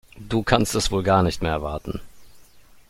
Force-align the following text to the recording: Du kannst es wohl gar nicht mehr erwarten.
Du 0.17 0.41
kannst 0.41 0.73
es 0.73 0.89
wohl 0.89 1.03
gar 1.03 1.21
nicht 1.21 1.43
mehr 1.43 1.51
erwarten. 1.51 2.01